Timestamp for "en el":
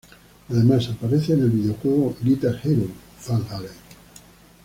1.33-1.51